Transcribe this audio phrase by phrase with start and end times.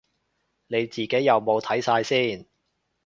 [0.65, 2.47] 你自己有冇睇晒先